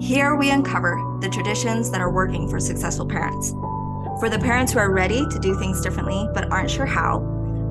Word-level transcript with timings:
Here 0.00 0.36
we 0.36 0.50
uncover 0.50 1.18
the 1.20 1.28
traditions 1.28 1.90
that 1.90 2.02
are 2.02 2.10
working 2.10 2.48
for 2.48 2.60
successful 2.60 3.06
parents. 3.06 3.52
For 4.20 4.28
the 4.28 4.38
parents 4.38 4.72
who 4.72 4.78
are 4.78 4.92
ready 4.92 5.26
to 5.26 5.38
do 5.38 5.58
things 5.58 5.80
differently 5.80 6.28
but 6.34 6.50
aren't 6.52 6.70
sure 6.70 6.86
how, 6.86 7.20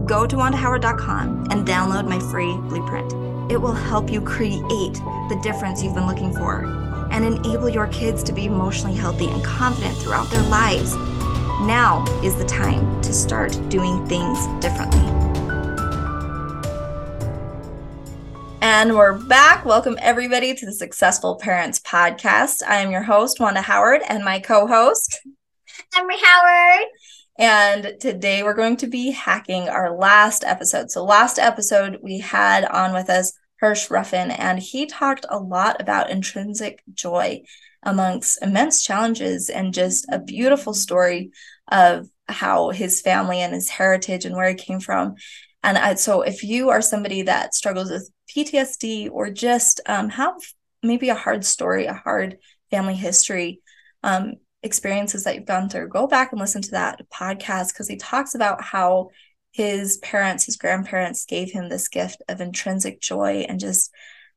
go 0.07 0.25
to 0.25 0.35
wandahoward.com 0.35 1.47
and 1.51 1.67
download 1.67 2.09
my 2.09 2.19
free 2.19 2.53
blueprint. 2.67 3.13
It 3.51 3.57
will 3.57 3.73
help 3.73 4.11
you 4.11 4.21
create 4.21 4.63
the 4.63 5.39
difference 5.43 5.83
you've 5.83 5.93
been 5.93 6.07
looking 6.07 6.33
for 6.33 6.65
and 7.11 7.23
enable 7.23 7.69
your 7.69 7.87
kids 7.87 8.23
to 8.23 8.33
be 8.33 8.45
emotionally 8.45 8.97
healthy 8.97 9.27
and 9.27 9.43
confident 9.43 9.95
throughout 9.97 10.29
their 10.31 10.43
lives. 10.49 10.95
Now 11.61 12.03
is 12.23 12.35
the 12.35 12.45
time 12.45 13.01
to 13.03 13.13
start 13.13 13.51
doing 13.69 14.05
things 14.07 14.47
differently. 14.61 15.14
And 18.77 18.93
we're 18.93 19.17
back. 19.17 19.63
Welcome, 19.63 19.97
everybody, 20.01 20.53
to 20.53 20.65
the 20.65 20.73
Successful 20.73 21.37
Parents 21.37 21.79
Podcast. 21.79 22.61
I 22.61 22.79
am 22.79 22.91
your 22.91 23.03
host, 23.03 23.39
Wanda 23.39 23.61
Howard, 23.61 24.01
and 24.09 24.21
my 24.21 24.37
co 24.37 24.67
host, 24.67 25.21
Emery 25.95 26.17
Howard. 26.21 26.87
And 27.39 27.93
today 28.01 28.43
we're 28.43 28.53
going 28.53 28.75
to 28.75 28.87
be 28.87 29.11
hacking 29.11 29.69
our 29.69 29.95
last 29.95 30.43
episode. 30.43 30.91
So, 30.91 31.05
last 31.05 31.39
episode, 31.39 31.99
we 32.03 32.19
had 32.19 32.65
on 32.65 32.91
with 32.91 33.09
us 33.09 33.31
Hirsch 33.61 33.89
Ruffin, 33.89 34.29
and 34.29 34.59
he 34.59 34.87
talked 34.87 35.25
a 35.29 35.39
lot 35.39 35.79
about 35.79 36.09
intrinsic 36.09 36.83
joy 36.93 37.43
amongst 37.81 38.43
immense 38.43 38.83
challenges 38.83 39.49
and 39.49 39.73
just 39.73 40.05
a 40.11 40.19
beautiful 40.19 40.73
story 40.73 41.31
of 41.69 42.09
how 42.27 42.71
his 42.71 42.99
family 42.99 43.39
and 43.39 43.53
his 43.53 43.69
heritage 43.69 44.25
and 44.25 44.35
where 44.35 44.49
he 44.49 44.55
came 44.55 44.81
from. 44.81 45.15
And 45.63 45.77
I, 45.77 45.93
so, 45.95 46.23
if 46.23 46.43
you 46.43 46.71
are 46.71 46.81
somebody 46.81 47.21
that 47.21 47.55
struggles 47.55 47.89
with 47.89 48.11
PTSD 48.35 49.09
or 49.11 49.29
just 49.29 49.79
um, 49.85 50.09
have 50.09 50.35
maybe 50.83 51.09
a 51.09 51.15
hard 51.15 51.45
story, 51.45 51.85
a 51.85 51.93
hard 51.93 52.37
family 52.69 52.95
history, 52.95 53.61
um, 54.03 54.33
experiences 54.63 55.23
that 55.23 55.35
you've 55.35 55.45
gone 55.45 55.69
through, 55.69 55.89
go 55.89 56.07
back 56.07 56.31
and 56.31 56.41
listen 56.41 56.61
to 56.61 56.71
that 56.71 57.01
podcast 57.13 57.69
because 57.69 57.87
he 57.87 57.97
talks 57.97 58.35
about 58.35 58.63
how 58.63 59.09
his 59.51 59.97
parents, 59.97 60.45
his 60.45 60.57
grandparents 60.57 61.25
gave 61.25 61.51
him 61.51 61.69
this 61.69 61.87
gift 61.87 62.21
of 62.27 62.41
intrinsic 62.41 62.99
joy 62.99 63.45
and 63.47 63.59
just 63.59 63.91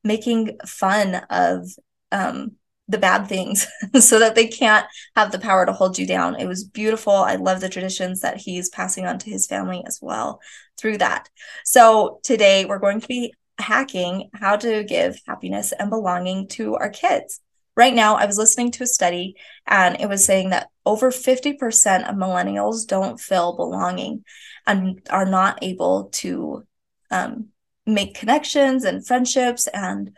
making 0.04 0.56
fun 0.64 1.16
of 1.28 1.66
um, 2.12 2.52
the 2.86 2.98
bad 2.98 3.26
things 3.26 3.66
so 4.00 4.18
that 4.18 4.34
they 4.34 4.46
can't 4.46 4.86
have 5.16 5.32
the 5.32 5.38
power 5.38 5.66
to 5.66 5.72
hold 5.72 5.98
you 5.98 6.06
down. 6.06 6.36
It 6.38 6.46
was 6.46 6.64
beautiful. 6.64 7.12
I 7.12 7.34
love 7.34 7.60
the 7.60 7.68
traditions 7.68 8.20
that 8.20 8.36
he's 8.36 8.68
passing 8.68 9.06
on 9.06 9.18
to 9.18 9.30
his 9.30 9.46
family 9.46 9.82
as 9.86 9.98
well 10.00 10.40
through 10.76 10.98
that. 10.98 11.28
So 11.64 12.20
today 12.22 12.64
we're 12.64 12.78
going 12.78 13.00
to 13.00 13.08
be 13.08 13.34
hacking 13.58 14.30
how 14.34 14.56
to 14.56 14.84
give 14.84 15.20
happiness 15.26 15.72
and 15.72 15.90
belonging 15.90 16.48
to 16.48 16.76
our 16.76 16.90
kids. 16.90 17.40
Right 17.76 17.94
now, 17.94 18.16
I 18.16 18.26
was 18.26 18.38
listening 18.38 18.72
to 18.72 18.84
a 18.84 18.88
study 18.88 19.36
and 19.66 20.00
it 20.00 20.08
was 20.08 20.24
saying 20.24 20.50
that 20.50 20.68
over 20.84 21.10
50% 21.10 22.08
of 22.08 22.16
millennials 22.16 22.86
don't 22.86 23.20
feel 23.20 23.54
belonging 23.54 24.24
and 24.66 25.00
are 25.10 25.26
not 25.26 25.58
able 25.62 26.10
to 26.14 26.66
um, 27.10 27.48
make 27.86 28.14
connections 28.14 28.84
and 28.84 29.06
friendships 29.06 29.66
and 29.68 30.10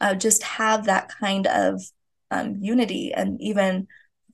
uh, 0.00 0.14
just 0.14 0.42
have 0.42 0.86
that 0.86 1.08
kind 1.08 1.46
of 1.46 1.82
um, 2.30 2.56
unity 2.60 3.12
and 3.14 3.40
even 3.40 3.86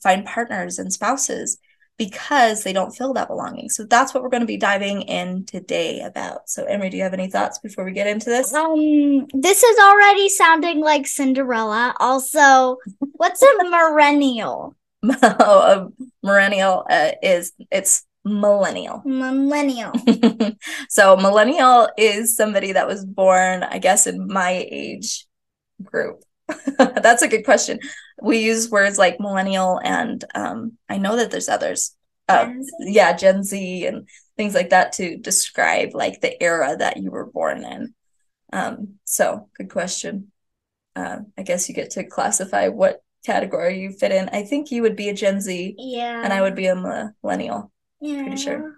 find 0.02 0.24
partners 0.24 0.78
and 0.78 0.92
spouses 0.92 1.58
because 2.00 2.64
they 2.64 2.72
don't 2.72 2.96
feel 2.96 3.12
that 3.12 3.28
belonging. 3.28 3.68
So 3.68 3.84
that's 3.84 4.14
what 4.14 4.22
we're 4.22 4.30
going 4.30 4.40
to 4.40 4.46
be 4.46 4.56
diving 4.56 5.02
in 5.02 5.44
today 5.44 6.00
about. 6.00 6.48
So 6.48 6.64
Emery, 6.64 6.88
do 6.88 6.96
you 6.96 7.02
have 7.02 7.12
any 7.12 7.28
thoughts 7.28 7.58
before 7.58 7.84
we 7.84 7.92
get 7.92 8.06
into 8.06 8.30
this? 8.30 8.54
Um, 8.54 9.26
this 9.34 9.62
is 9.62 9.78
already 9.78 10.30
sounding 10.30 10.80
like 10.80 11.06
Cinderella. 11.06 11.94
Also, 12.00 12.78
what's 12.98 13.42
a 13.42 13.48
millennial? 13.58 14.74
oh, 15.04 15.92
a 15.92 16.26
millennial 16.26 16.86
uh, 16.88 17.10
is 17.22 17.52
it's 17.70 18.06
millennial. 18.24 19.02
Millennial. 19.04 19.92
so 20.88 21.18
millennial 21.18 21.90
is 21.98 22.34
somebody 22.34 22.72
that 22.72 22.86
was 22.86 23.04
born, 23.04 23.62
I 23.62 23.78
guess, 23.78 24.06
in 24.06 24.26
my 24.26 24.66
age 24.70 25.26
group. 25.82 26.22
That's 26.78 27.22
a 27.22 27.28
good 27.28 27.44
question. 27.44 27.80
We 28.20 28.38
use 28.38 28.70
words 28.70 28.98
like 28.98 29.20
millennial, 29.20 29.80
and 29.82 30.24
um, 30.34 30.78
I 30.88 30.98
know 30.98 31.16
that 31.16 31.30
there's 31.30 31.48
others. 31.48 31.94
Uh, 32.28 32.46
Gen 32.46 32.64
yeah, 32.80 33.12
Gen 33.16 33.42
Z 33.42 33.86
and 33.86 34.08
things 34.36 34.54
like 34.54 34.70
that 34.70 34.92
to 34.94 35.16
describe 35.16 35.94
like 35.94 36.20
the 36.20 36.40
era 36.42 36.76
that 36.76 36.96
you 36.96 37.10
were 37.10 37.26
born 37.26 37.64
in. 37.64 37.94
Um, 38.52 38.94
so, 39.04 39.48
good 39.56 39.70
question. 39.70 40.32
Uh, 40.96 41.18
I 41.38 41.42
guess 41.42 41.68
you 41.68 41.74
get 41.74 41.90
to 41.92 42.04
classify 42.04 42.68
what 42.68 43.02
category 43.24 43.80
you 43.80 43.92
fit 43.92 44.12
in. 44.12 44.28
I 44.30 44.42
think 44.42 44.70
you 44.70 44.82
would 44.82 44.96
be 44.96 45.08
a 45.08 45.14
Gen 45.14 45.40
Z. 45.40 45.74
Yeah. 45.78 46.22
And 46.22 46.32
I 46.32 46.40
would 46.40 46.54
be 46.54 46.66
a 46.66 47.12
millennial. 47.22 47.70
Yeah. 48.00 48.22
Pretty 48.22 48.36
sure. 48.36 48.76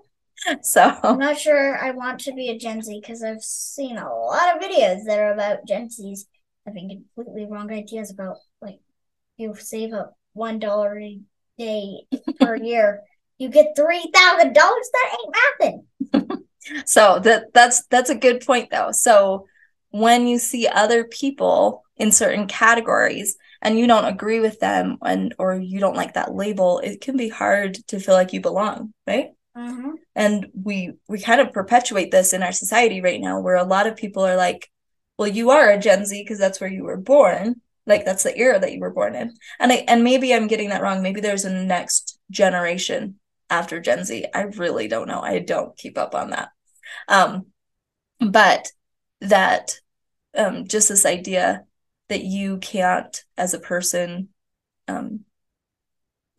so 0.62 0.96
I'm 1.02 1.18
not 1.18 1.38
sure 1.38 1.76
I 1.78 1.90
want 1.90 2.20
to 2.20 2.32
be 2.32 2.50
a 2.50 2.58
Gen 2.58 2.82
Z 2.82 3.00
because 3.00 3.22
I've 3.22 3.42
seen 3.42 3.96
a 3.96 4.14
lot 4.14 4.56
of 4.56 4.62
videos 4.62 5.04
that 5.06 5.18
are 5.18 5.32
about 5.32 5.66
Gen 5.66 5.90
Z's 5.90 6.26
having 6.66 7.04
completely 7.14 7.46
wrong 7.50 7.72
ideas 7.72 8.10
about 8.10 8.36
like 8.60 8.78
you 9.36 9.54
save 9.54 9.92
up 9.92 10.16
one 10.32 10.58
dollar 10.58 10.98
a 10.98 11.20
day 11.58 12.06
per 12.40 12.56
year, 12.62 13.02
you 13.38 13.48
get 13.48 13.74
three 13.76 14.10
thousand 14.14 14.54
dollars. 14.54 14.90
That 14.92 15.18
ain't 15.18 15.36
nothing. 16.10 16.46
so 16.86 17.18
that 17.20 17.52
that's 17.52 17.86
that's 17.86 18.10
a 18.10 18.14
good 18.14 18.44
point 18.44 18.70
though. 18.70 18.92
So 18.92 19.46
when 19.90 20.26
you 20.26 20.38
see 20.38 20.66
other 20.66 21.04
people 21.04 21.82
in 21.96 22.10
certain 22.10 22.46
categories 22.46 23.36
and 23.60 23.78
you 23.78 23.86
don't 23.86 24.06
agree 24.06 24.40
with 24.40 24.58
them 24.58 24.98
and 25.02 25.34
or 25.38 25.54
you 25.54 25.78
don't 25.78 25.96
like 25.96 26.14
that 26.14 26.34
label, 26.34 26.80
it 26.80 27.00
can 27.00 27.16
be 27.16 27.28
hard 27.28 27.74
to 27.88 28.00
feel 28.00 28.14
like 28.14 28.32
you 28.32 28.40
belong, 28.40 28.92
right? 29.06 29.30
Mm-hmm. 29.56 29.90
And 30.14 30.46
we 30.54 30.94
we 31.08 31.20
kind 31.20 31.40
of 31.40 31.52
perpetuate 31.52 32.10
this 32.10 32.32
in 32.32 32.42
our 32.42 32.52
society 32.52 33.00
right 33.00 33.20
now, 33.20 33.40
where 33.40 33.56
a 33.56 33.64
lot 33.64 33.86
of 33.86 33.96
people 33.96 34.24
are 34.26 34.36
like, 34.36 34.68
well, 35.18 35.28
you 35.28 35.50
are 35.50 35.70
a 35.70 35.78
Gen 35.78 36.04
Z 36.06 36.22
because 36.22 36.38
that's 36.38 36.60
where 36.60 36.70
you 36.70 36.84
were 36.84 36.96
born. 36.96 37.60
Like 37.86 38.04
that's 38.04 38.22
the 38.22 38.36
era 38.36 38.58
that 38.58 38.72
you 38.72 38.80
were 38.80 38.92
born 38.92 39.14
in. 39.14 39.34
And 39.58 39.72
I 39.72 39.84
and 39.88 40.04
maybe 40.04 40.34
I'm 40.34 40.46
getting 40.46 40.68
that 40.70 40.82
wrong. 40.82 41.02
Maybe 41.02 41.20
there's 41.20 41.44
a 41.44 41.64
next 41.64 42.18
generation 42.30 43.18
after 43.50 43.80
Gen 43.80 44.04
Z. 44.04 44.26
I 44.34 44.42
really 44.42 44.88
don't 44.88 45.08
know. 45.08 45.20
I 45.20 45.40
don't 45.40 45.76
keep 45.76 45.98
up 45.98 46.14
on 46.14 46.30
that. 46.30 46.50
Um, 47.08 47.46
but 48.20 48.70
that 49.20 49.78
um, 50.36 50.66
just 50.66 50.88
this 50.88 51.04
idea 51.04 51.64
that 52.08 52.24
you 52.24 52.58
can't, 52.58 53.24
as 53.36 53.54
a 53.54 53.58
person, 53.58 54.28
um, 54.88 55.20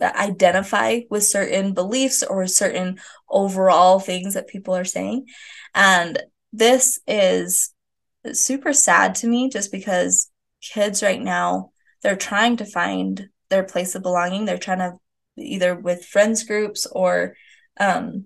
identify 0.02 1.02
with 1.10 1.24
certain 1.24 1.74
beliefs 1.74 2.24
or 2.24 2.46
certain 2.48 3.00
overall 3.30 4.00
things 4.00 4.34
that 4.34 4.48
people 4.48 4.76
are 4.76 4.86
saying. 4.86 5.26
And 5.74 6.22
this 6.52 7.00
is 7.08 7.73
super 8.32 8.74
sad 8.74 9.16
to 9.16 9.28
me 9.28 9.50
just 9.50 9.72
because 9.72 10.30
kids 10.62 11.04
right 11.04 11.22
now 11.22 11.72
they're 12.04 12.16
trying 12.16 12.58
to 12.58 12.66
find 12.66 13.30
their 13.50 13.64
place 13.64 13.96
of 13.96 14.04
belonging. 14.04 14.46
They're 14.46 14.58
trying 14.58 14.80
to 14.80 14.94
either 15.38 15.74
with 15.74 16.06
friends 16.06 16.44
groups 16.44 16.86
or 16.86 17.36
um, 17.80 18.26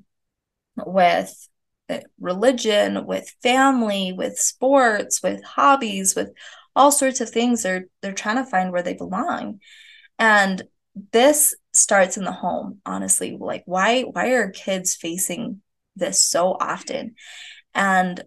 with 0.76 1.48
uh, 1.90 2.00
religion 2.20 3.06
with 3.06 3.34
family 3.42 4.12
with 4.12 4.38
sports 4.38 5.24
with 5.24 5.42
hobbies 5.44 6.16
with 6.16 6.32
all 6.76 6.92
sorts 6.92 7.22
of 7.22 7.30
things. 7.30 7.64
They're 7.64 7.86
they're 8.02 8.14
trying 8.14 8.38
to 8.38 8.50
find 8.50 8.72
where 8.72 8.84
they 8.84 8.94
belong. 8.94 9.60
And 10.20 10.64
this 11.12 11.56
starts 11.74 12.18
in 12.18 12.24
the 12.24 12.32
home 12.32 12.82
honestly. 12.86 13.38
Like 13.40 13.64
why 13.66 14.02
why 14.02 14.30
are 14.32 14.50
kids 14.50 14.96
facing 14.96 15.62
this 15.96 16.24
so 16.24 16.58
often? 16.60 17.16
And 17.74 18.24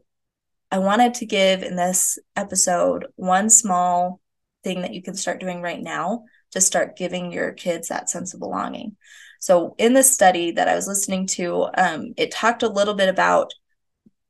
I 0.70 0.78
wanted 0.78 1.14
to 1.14 1.26
give 1.26 1.62
in 1.62 1.76
this 1.76 2.18
episode 2.36 3.06
one 3.16 3.50
small 3.50 4.20
thing 4.62 4.82
that 4.82 4.94
you 4.94 5.02
can 5.02 5.14
start 5.14 5.40
doing 5.40 5.62
right 5.62 5.80
now 5.80 6.24
to 6.52 6.60
start 6.60 6.96
giving 6.96 7.32
your 7.32 7.52
kids 7.52 7.88
that 7.88 8.10
sense 8.10 8.34
of 8.34 8.40
belonging. 8.40 8.96
So, 9.40 9.74
in 9.78 9.94
this 9.94 10.12
study 10.12 10.52
that 10.52 10.68
I 10.68 10.74
was 10.74 10.86
listening 10.86 11.26
to, 11.28 11.68
um, 11.76 12.12
it 12.16 12.30
talked 12.30 12.62
a 12.62 12.68
little 12.68 12.94
bit 12.94 13.08
about 13.08 13.52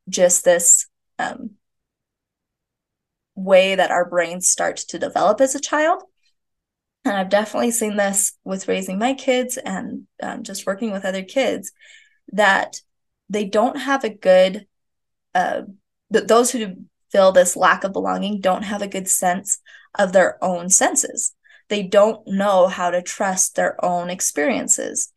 just 0.09 0.45
this 0.45 0.87
um, 1.19 1.53
way 3.35 3.75
that 3.75 3.91
our 3.91 4.09
brains 4.09 4.51
start 4.51 4.77
to 4.77 4.99
develop 4.99 5.41
as 5.41 5.55
a 5.55 5.61
child. 5.61 6.03
And 7.05 7.17
I've 7.17 7.31
definitely 7.31 7.71
seen 7.71 7.97
this 7.97 8.35
with 8.45 8.69
raising 8.69 8.99
my 8.99 9.15
kids 9.15 9.57
and 9.57 10.07
um, 10.23 10.43
just 10.43 10.67
working 10.67 10.93
with 10.93 11.05
other 11.05 11.23
kids 11.23 11.73
that 12.33 12.81
they 13.29 13.47
don't 13.47 13.79
have 13.79 14.05
a 14.05 14.11
good 14.11 14.67
uh, 15.35 15.63
those 16.11 16.51
who 16.51 16.77
feel 17.11 17.33
this 17.33 17.57
lack 17.57 17.85
of 17.85 17.93
belonging 17.93 18.41
don't 18.41 18.63
have 18.63 18.83
a 18.83 18.89
good 18.89 19.09
sense 19.09 19.61
of 19.99 20.13
their 20.13 20.43
own 20.43 20.69
senses. 20.69 21.35
They 21.69 21.83
don't 21.83 22.27
know 22.27 22.67
how 22.67 22.91
to 22.91 23.03
trust 23.03 23.57
their 23.57 23.83
own 23.85 24.11
experiences. 24.11 25.13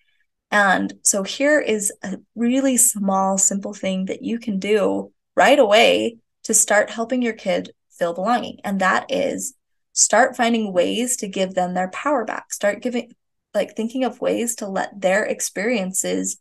And 0.51 0.93
so 1.01 1.23
here 1.23 1.59
is 1.59 1.91
a 2.03 2.19
really 2.35 2.77
small, 2.77 3.37
simple 3.37 3.73
thing 3.73 4.05
that 4.05 4.23
you 4.23 4.37
can 4.39 4.59
do 4.59 5.11
right 5.35 5.57
away 5.57 6.17
to 6.43 6.53
start 6.53 6.91
helping 6.91 7.21
your 7.21 7.33
kid 7.33 7.71
feel 7.89 8.13
belonging. 8.13 8.59
And 8.63 8.79
that 8.79 9.11
is 9.11 9.55
start 9.93 10.35
finding 10.35 10.73
ways 10.73 11.17
to 11.17 11.27
give 11.27 11.53
them 11.53 11.73
their 11.73 11.89
power 11.89 12.25
back. 12.25 12.53
Start 12.53 12.81
giving, 12.81 13.13
like, 13.53 13.75
thinking 13.75 14.03
of 14.03 14.21
ways 14.21 14.55
to 14.55 14.67
let 14.67 14.99
their 14.99 15.23
experiences 15.23 16.39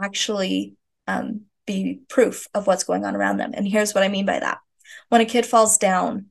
actually 0.00 0.74
um, 1.06 1.42
be 1.66 2.00
proof 2.08 2.48
of 2.54 2.66
what's 2.66 2.84
going 2.84 3.04
on 3.04 3.16
around 3.16 3.36
them. 3.36 3.52
And 3.54 3.66
here's 3.66 3.94
what 3.94 4.04
I 4.04 4.08
mean 4.08 4.26
by 4.26 4.40
that. 4.40 4.58
When 5.08 5.20
a 5.20 5.26
kid 5.26 5.46
falls 5.46 5.78
down, 5.78 6.26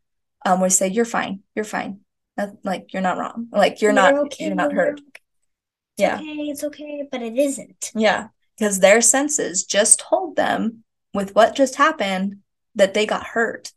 um, 0.46 0.62
we 0.62 0.70
say, 0.70 0.88
"You're 0.88 1.06
fine. 1.06 1.42
You're 1.56 1.66
fine. 1.66 2.02
That, 2.38 2.56
like 2.64 2.94
you're 2.94 3.02
not 3.02 3.18
wrong. 3.18 3.48
Like 3.52 3.82
you're, 3.82 3.92
you're 3.92 4.02
not. 4.02 4.14
Okay, 4.16 4.46
you're 4.46 4.56
not 4.56 4.74
hurt." 4.74 5.02
yeah. 5.98 6.16
Okay, 6.16 6.50
it's 6.50 6.64
okay, 6.64 7.08
but 7.12 7.22
it 7.22 7.38
isn't. 7.38 7.92
Yeah, 7.96 8.28
because 8.58 8.80
their 8.80 9.02
senses 9.02 9.64
just 9.64 10.00
told 10.00 10.36
them 10.36 10.84
with 11.14 11.36
what 11.36 11.56
just 11.56 11.76
happened 11.76 12.38
that 12.76 12.94
they 12.94 13.06
got 13.06 13.26
hurt. 13.26 13.72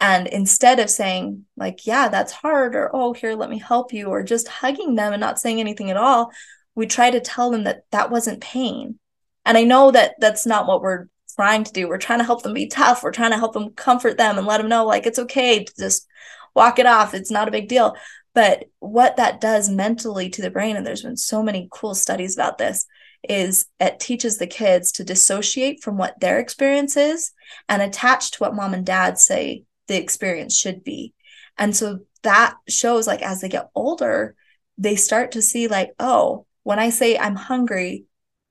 And 0.00 0.28
instead 0.28 0.78
of 0.78 0.90
saying, 0.90 1.44
like, 1.56 1.86
yeah, 1.86 2.08
that's 2.08 2.32
hard, 2.32 2.76
or 2.76 2.90
oh, 2.94 3.12
here, 3.12 3.34
let 3.34 3.50
me 3.50 3.58
help 3.58 3.92
you, 3.92 4.06
or 4.06 4.22
just 4.22 4.46
hugging 4.46 4.94
them 4.94 5.12
and 5.12 5.20
not 5.20 5.40
saying 5.40 5.58
anything 5.58 5.90
at 5.90 5.96
all, 5.96 6.30
we 6.74 6.86
try 6.86 7.10
to 7.10 7.20
tell 7.20 7.50
them 7.50 7.64
that 7.64 7.82
that 7.90 8.10
wasn't 8.10 8.40
pain. 8.40 8.98
And 9.48 9.56
I 9.56 9.64
know 9.64 9.90
that 9.90 10.14
that's 10.20 10.44
not 10.44 10.66
what 10.66 10.82
we're 10.82 11.06
trying 11.34 11.64
to 11.64 11.72
do. 11.72 11.88
We're 11.88 11.96
trying 11.96 12.18
to 12.18 12.24
help 12.24 12.42
them 12.42 12.52
be 12.52 12.66
tough. 12.66 13.02
We're 13.02 13.12
trying 13.12 13.30
to 13.30 13.38
help 13.38 13.54
them 13.54 13.70
comfort 13.70 14.18
them 14.18 14.36
and 14.36 14.46
let 14.46 14.58
them 14.58 14.68
know, 14.68 14.84
like, 14.84 15.06
it's 15.06 15.18
okay 15.18 15.64
to 15.64 15.72
just 15.74 16.06
walk 16.54 16.78
it 16.78 16.84
off. 16.84 17.14
It's 17.14 17.30
not 17.30 17.48
a 17.48 17.52
big 17.52 17.66
deal. 17.66 17.96
But 18.34 18.66
what 18.78 19.16
that 19.16 19.40
does 19.40 19.70
mentally 19.70 20.28
to 20.28 20.42
the 20.42 20.50
brain, 20.50 20.76
and 20.76 20.86
there's 20.86 21.02
been 21.02 21.16
so 21.16 21.42
many 21.42 21.66
cool 21.72 21.94
studies 21.94 22.36
about 22.36 22.58
this, 22.58 22.86
is 23.26 23.66
it 23.80 23.98
teaches 23.98 24.36
the 24.36 24.46
kids 24.46 24.92
to 24.92 25.02
dissociate 25.02 25.82
from 25.82 25.96
what 25.96 26.20
their 26.20 26.38
experience 26.38 26.98
is 26.98 27.32
and 27.70 27.80
attach 27.80 28.32
to 28.32 28.38
what 28.40 28.54
mom 28.54 28.74
and 28.74 28.84
dad 28.84 29.18
say 29.18 29.64
the 29.86 29.96
experience 29.96 30.54
should 30.54 30.84
be. 30.84 31.14
And 31.56 31.74
so 31.74 32.00
that 32.22 32.54
shows 32.68 33.06
like 33.06 33.22
as 33.22 33.40
they 33.40 33.48
get 33.48 33.70
older, 33.74 34.36
they 34.76 34.94
start 34.94 35.32
to 35.32 35.42
see 35.42 35.68
like, 35.68 35.92
oh, 35.98 36.44
when 36.64 36.78
I 36.78 36.90
say 36.90 37.16
I'm 37.16 37.34
hungry, 37.34 38.04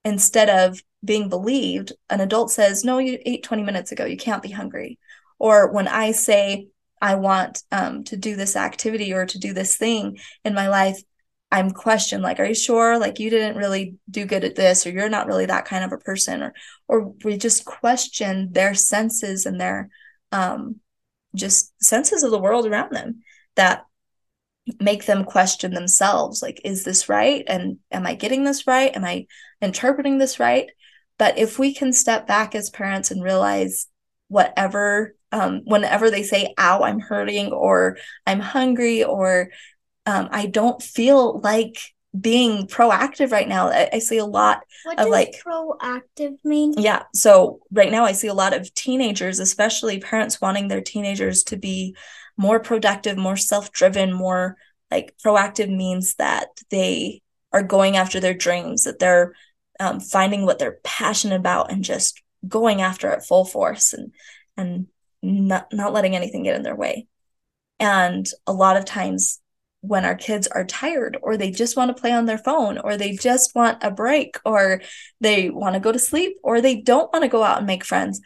instead 0.04 0.50
of 0.50 0.82
being 1.08 1.30
believed, 1.30 1.94
an 2.10 2.22
adult 2.22 2.52
says, 2.52 2.84
no, 2.84 3.00
you 3.00 3.18
ate 3.26 3.44
20 3.44 3.64
minutes 3.64 3.92
ago. 3.92 4.06
You 4.06 4.18
can't 4.18 4.44
be 4.44 4.52
hungry. 4.52 5.00
Or 5.40 5.72
when 5.72 5.88
I 5.88 6.12
say 6.12 6.68
I 7.02 7.16
want 7.16 7.64
um, 7.72 8.04
to 8.06 8.18
do 8.18 8.36
this 8.36 8.56
activity 8.56 9.14
or 9.14 9.26
to 9.26 9.40
do 9.40 9.54
this 9.54 9.78
thing 9.78 10.20
in 10.44 10.54
my 10.54 10.68
life, 10.68 11.02
I'm 11.50 11.72
questioned 11.72 12.24
like, 12.24 12.40
are 12.40 12.46
you 12.46 12.54
sure? 12.54 13.00
Like 13.00 13.20
you 13.20 13.30
didn't 13.30 13.58
really 13.58 13.96
do 14.10 14.26
good 14.26 14.44
at 14.44 14.56
this, 14.56 14.86
or 14.86 14.90
you're 14.90 15.08
not 15.08 15.28
really 15.28 15.46
that 15.46 15.66
kind 15.66 15.86
of 15.86 15.94
a 15.94 15.98
person, 15.98 16.44
or 16.44 16.54
or 16.90 17.14
we 17.24 17.38
just 17.38 17.64
question 17.64 18.52
their 18.52 18.74
senses 18.74 19.46
and 19.46 19.60
their 19.60 19.90
um 20.34 20.76
just 21.36 21.72
senses 21.82 22.24
of 22.24 22.32
the 22.32 22.40
world 22.40 22.66
around 22.66 22.92
them 22.92 23.22
that 23.56 23.86
make 24.82 25.06
them 25.06 25.24
question 25.24 25.74
themselves 25.74 26.42
like 26.42 26.60
is 26.66 26.84
this 26.84 27.08
right 27.08 27.46
and 27.48 27.78
am 27.92 28.06
i 28.06 28.14
getting 28.14 28.44
this 28.44 28.68
right 28.68 28.96
am 28.96 29.06
i 29.06 29.26
interpreting 29.62 30.18
this 30.18 30.40
right 30.40 30.70
but 31.18 31.38
if 31.38 31.58
we 31.60 31.74
can 31.74 31.94
step 31.94 32.28
back 32.28 32.56
as 32.56 32.70
parents 32.70 33.12
and 33.12 33.24
realize 33.24 33.88
whatever 34.28 35.16
um, 35.32 35.62
whenever 35.66 36.10
they 36.10 36.24
say 36.24 36.54
ow 36.58 36.84
i'm 36.84 37.00
hurting 37.00 37.52
or 37.52 37.98
i'm 38.26 38.40
hungry 38.40 39.04
or 39.04 39.50
um, 40.08 40.30
I 40.32 40.46
don't 40.46 40.82
feel 40.82 41.40
like 41.42 41.80
being 42.20 42.66
proactive 42.66 43.32
right 43.32 43.48
now. 43.48 43.68
I, 43.68 43.90
I 43.94 44.00
see 44.00 44.18
a 44.18 44.26
lot 44.26 44.64
what 44.86 45.00
of 45.00 45.10
like 45.10 45.36
proactive 45.46 46.38
mean. 46.44 46.74
Yeah. 46.78 47.04
So 47.14 47.60
right 47.72 47.92
now 47.92 48.06
I 48.06 48.14
see 48.14 48.30
a 48.30 48.34
lot 48.34 48.56
of 48.56 48.74
teenagers, 48.74 49.40
especially 49.40 50.00
parents 50.00 50.40
wanting 50.40 50.70
their 50.70 50.82
teenagers 50.82 51.44
to 51.44 51.58
be 51.58 51.96
more 52.38 52.60
productive, 52.60 53.18
more 53.18 53.36
self-driven, 53.36 54.14
more 54.14 54.56
like 54.90 55.14
proactive 55.24 55.70
means 55.70 56.16
that 56.16 56.48
they 56.70 57.22
are 57.52 57.64
going 57.64 57.98
after 57.98 58.22
their 58.22 58.34
dreams, 58.34 58.86
that 58.86 59.00
they're 59.00 59.34
um, 59.80 60.00
finding 60.00 60.46
what 60.46 60.60
they're 60.60 60.80
passionate 60.84 61.36
about 61.36 61.72
and 61.72 61.84
just 61.84 62.22
going 62.48 62.82
after 62.82 63.12
it 63.12 63.24
full 63.24 63.46
force 63.46 63.94
and 63.94 64.12
and 64.56 64.88
not 65.22 65.68
not 65.74 65.94
letting 65.94 66.16
anything 66.16 66.44
get 66.44 66.56
in 66.56 66.64
their 66.64 66.76
way. 66.76 67.08
And 67.80 68.28
a 68.46 68.54
lot 68.54 68.78
of 68.78 68.86
times 68.86 69.40
when 69.82 70.06
our 70.06 70.16
kids 70.16 70.48
are 70.48 70.66
tired 70.66 71.18
or 71.22 71.38
they 71.38 71.52
just 71.52 71.78
want 71.78 71.96
to 71.96 72.00
play 72.00 72.12
on 72.12 72.26
their 72.26 72.38
phone 72.38 72.78
or 72.78 72.98
they 72.98 73.14
just 73.14 73.54
want 73.56 73.84
a 73.84 73.92
break 73.92 74.36
or 74.44 74.82
they 75.22 75.50
want 75.50 75.76
to 75.76 75.80
go 75.80 75.92
to 75.92 76.00
sleep 76.00 76.38
or 76.44 76.62
they 76.62 76.76
don't 76.82 77.12
want 77.14 77.24
to 77.24 77.30
go 77.30 77.44
out 77.44 77.60
and 77.60 77.68
make 77.68 77.86
friends 77.86 78.20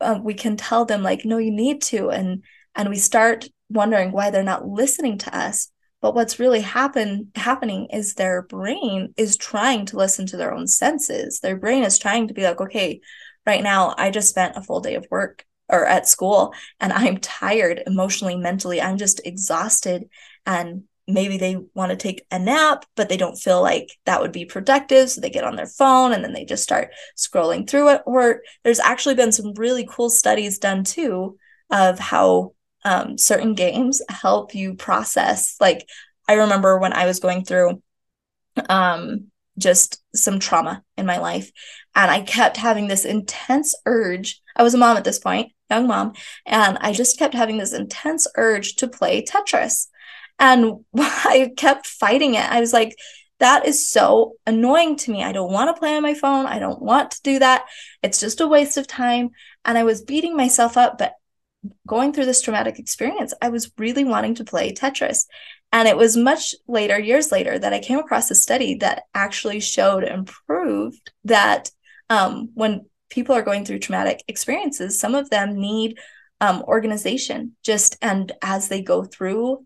uh, 0.00 0.18
we 0.22 0.34
can 0.34 0.56
tell 0.56 0.84
them 0.84 1.02
like 1.02 1.24
no 1.24 1.38
you 1.38 1.50
need 1.50 1.80
to 1.80 2.10
and 2.10 2.42
and 2.74 2.88
we 2.88 2.96
start 2.96 3.46
wondering 3.70 4.12
why 4.12 4.30
they're 4.30 4.42
not 4.42 4.68
listening 4.68 5.18
to 5.18 5.36
us 5.36 5.70
but 6.02 6.14
what's 6.14 6.38
really 6.38 6.60
happen 6.60 7.30
happening 7.34 7.88
is 7.92 8.14
their 8.14 8.42
brain 8.42 9.14
is 9.16 9.36
trying 9.36 9.86
to 9.86 9.96
listen 9.96 10.26
to 10.26 10.36
their 10.36 10.52
own 10.52 10.66
senses. 10.66 11.40
Their 11.40 11.56
brain 11.56 11.84
is 11.84 11.98
trying 11.98 12.28
to 12.28 12.34
be 12.34 12.42
like 12.42 12.60
okay 12.60 13.00
right 13.46 13.62
now 13.62 13.94
i 13.96 14.10
just 14.10 14.28
spent 14.28 14.56
a 14.56 14.62
full 14.62 14.80
day 14.80 14.96
of 14.96 15.06
work 15.10 15.44
or 15.68 15.86
at 15.86 16.08
school 16.08 16.52
and 16.80 16.92
i'm 16.92 17.16
tired 17.20 17.82
emotionally 17.86 18.36
mentally. 18.36 18.80
I'm 18.82 18.98
just 18.98 19.20
exhausted 19.24 20.08
and 20.44 20.84
maybe 21.08 21.38
they 21.38 21.56
want 21.74 21.90
to 21.90 21.96
take 21.96 22.26
a 22.30 22.38
nap 22.38 22.84
but 22.96 23.08
they 23.08 23.16
don't 23.16 23.38
feel 23.38 23.62
like 23.62 23.88
that 24.06 24.20
would 24.20 24.32
be 24.32 24.44
productive. 24.44 25.08
So 25.08 25.20
they 25.20 25.30
get 25.30 25.44
on 25.44 25.54
their 25.56 25.66
phone 25.66 26.12
and 26.12 26.22
then 26.24 26.32
they 26.32 26.44
just 26.44 26.64
start 26.64 26.90
scrolling 27.16 27.68
through 27.68 27.90
it 27.90 28.02
or 28.06 28.42
there's 28.64 28.80
actually 28.80 29.14
been 29.14 29.32
some 29.32 29.54
really 29.54 29.86
cool 29.88 30.10
studies 30.10 30.58
done 30.58 30.82
too 30.82 31.38
of 31.70 31.98
how 31.98 32.52
um, 32.86 33.18
certain 33.18 33.54
games 33.54 34.00
help 34.08 34.54
you 34.54 34.74
process 34.74 35.56
like 35.60 35.86
i 36.28 36.34
remember 36.34 36.78
when 36.78 36.92
i 36.92 37.06
was 37.06 37.20
going 37.20 37.44
through 37.44 37.82
um, 38.68 39.26
just 39.58 40.02
some 40.14 40.38
trauma 40.38 40.82
in 40.96 41.04
my 41.04 41.18
life 41.18 41.50
and 41.94 42.10
i 42.10 42.20
kept 42.20 42.56
having 42.56 42.88
this 42.88 43.04
intense 43.04 43.74
urge 43.86 44.40
i 44.54 44.62
was 44.62 44.74
a 44.74 44.78
mom 44.78 44.96
at 44.96 45.04
this 45.04 45.18
point 45.18 45.52
young 45.70 45.86
mom 45.86 46.12
and 46.46 46.78
i 46.80 46.92
just 46.92 47.18
kept 47.18 47.34
having 47.34 47.58
this 47.58 47.72
intense 47.72 48.26
urge 48.36 48.76
to 48.76 48.86
play 48.86 49.22
tetris 49.22 49.88
and 50.38 50.84
I 50.96 51.52
kept 51.56 51.86
fighting 51.86 52.34
it. 52.34 52.44
I 52.44 52.60
was 52.60 52.72
like, 52.72 52.96
that 53.38 53.66
is 53.66 53.90
so 53.90 54.34
annoying 54.46 54.96
to 54.96 55.10
me. 55.10 55.22
I 55.22 55.32
don't 55.32 55.52
want 55.52 55.74
to 55.74 55.78
play 55.78 55.94
on 55.94 56.02
my 56.02 56.14
phone. 56.14 56.46
I 56.46 56.58
don't 56.58 56.80
want 56.80 57.10
to 57.12 57.22
do 57.22 57.38
that. 57.38 57.64
It's 58.02 58.18
just 58.18 58.40
a 58.40 58.48
waste 58.48 58.78
of 58.78 58.86
time. 58.86 59.30
And 59.64 59.76
I 59.76 59.84
was 59.84 60.02
beating 60.02 60.36
myself 60.36 60.76
up, 60.76 60.96
but 60.96 61.14
going 61.86 62.12
through 62.12 62.26
this 62.26 62.42
traumatic 62.42 62.78
experience, 62.78 63.32
I 63.40 63.48
was 63.48 63.70
really 63.78 64.04
wanting 64.04 64.34
to 64.36 64.44
play 64.44 64.72
Tetris. 64.72 65.26
And 65.72 65.88
it 65.88 65.96
was 65.96 66.16
much 66.16 66.54
later, 66.66 66.98
years 66.98 67.32
later, 67.32 67.58
that 67.58 67.72
I 67.72 67.80
came 67.80 67.98
across 67.98 68.30
a 68.30 68.34
study 68.34 68.76
that 68.76 69.04
actually 69.14 69.60
showed 69.60 70.04
and 70.04 70.26
proved 70.46 71.10
that 71.24 71.70
um, 72.08 72.50
when 72.54 72.86
people 73.10 73.34
are 73.34 73.42
going 73.42 73.64
through 73.64 73.80
traumatic 73.80 74.22
experiences, 74.28 74.98
some 74.98 75.14
of 75.14 75.30
them 75.30 75.56
need 75.56 75.98
um, 76.40 76.62
organization 76.62 77.56
just 77.62 77.96
and 78.02 78.32
as 78.42 78.68
they 78.68 78.82
go 78.82 79.04
through 79.04 79.64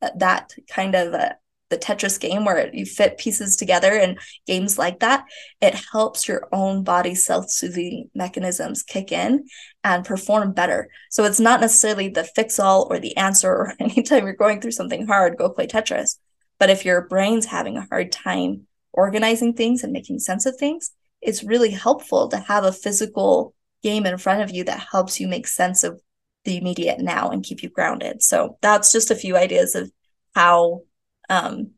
that 0.00 0.52
kind 0.68 0.94
of 0.94 1.14
uh, 1.14 1.32
the 1.70 1.78
Tetris 1.78 2.18
game 2.18 2.44
where 2.44 2.74
you 2.74 2.86
fit 2.86 3.18
pieces 3.18 3.56
together 3.56 3.92
and 3.92 4.18
games 4.46 4.78
like 4.78 5.00
that, 5.00 5.24
it 5.60 5.80
helps 5.92 6.26
your 6.26 6.48
own 6.52 6.82
body 6.82 7.14
self 7.14 7.50
soothing 7.50 8.10
mechanisms 8.14 8.82
kick 8.82 9.12
in 9.12 9.44
and 9.84 10.04
perform 10.04 10.52
better. 10.52 10.88
So 11.10 11.24
it's 11.24 11.40
not 11.40 11.60
necessarily 11.60 12.08
the 12.08 12.24
fix 12.24 12.58
all 12.58 12.86
or 12.90 12.98
the 12.98 13.16
answer, 13.16 13.50
or 13.50 13.74
anytime 13.80 14.24
you're 14.24 14.34
going 14.34 14.60
through 14.60 14.72
something 14.72 15.06
hard, 15.06 15.36
go 15.36 15.50
play 15.50 15.66
Tetris. 15.66 16.18
But 16.58 16.70
if 16.70 16.84
your 16.84 17.02
brain's 17.02 17.46
having 17.46 17.76
a 17.76 17.86
hard 17.88 18.10
time 18.10 18.66
organizing 18.92 19.54
things 19.54 19.84
and 19.84 19.92
making 19.92 20.18
sense 20.18 20.46
of 20.46 20.56
things, 20.56 20.90
it's 21.20 21.44
really 21.44 21.70
helpful 21.70 22.28
to 22.28 22.38
have 22.38 22.64
a 22.64 22.72
physical 22.72 23.54
game 23.82 24.06
in 24.06 24.18
front 24.18 24.42
of 24.42 24.50
you 24.50 24.64
that 24.64 24.86
helps 24.90 25.20
you 25.20 25.28
make 25.28 25.46
sense 25.46 25.84
of 25.84 26.00
the 26.44 26.56
immediate 26.56 26.98
now 27.00 27.30
and 27.30 27.44
keep 27.44 27.62
you 27.62 27.68
grounded. 27.68 28.22
So 28.22 28.58
that's 28.60 28.92
just 28.92 29.10
a 29.10 29.16
few 29.16 29.36
ideas 29.36 29.74
of 29.74 29.90
how 30.34 30.82
um, 31.28 31.70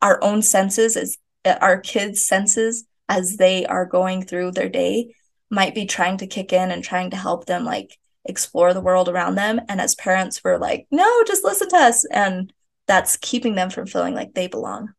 our 0.00 0.22
own 0.22 0.42
senses 0.42 0.96
as 0.96 1.18
our 1.44 1.78
kids' 1.80 2.26
senses 2.26 2.84
as 3.08 3.36
they 3.36 3.66
are 3.66 3.84
going 3.84 4.22
through 4.24 4.52
their 4.52 4.68
day 4.68 5.14
might 5.50 5.74
be 5.74 5.86
trying 5.86 6.16
to 6.18 6.26
kick 6.26 6.52
in 6.52 6.70
and 6.70 6.82
trying 6.82 7.10
to 7.10 7.16
help 7.16 7.46
them 7.46 7.64
like 7.64 7.98
explore 8.24 8.72
the 8.72 8.80
world 8.80 9.08
around 9.08 9.34
them. 9.34 9.60
And 9.68 9.80
as 9.80 9.94
parents, 9.94 10.40
we're 10.42 10.58
like, 10.58 10.86
no, 10.90 11.24
just 11.24 11.44
listen 11.44 11.68
to 11.70 11.76
us. 11.76 12.04
And 12.06 12.52
that's 12.86 13.16
keeping 13.16 13.54
them 13.54 13.70
from 13.70 13.86
feeling 13.86 14.14
like 14.14 14.34
they 14.34 14.46
belong. 14.46 14.94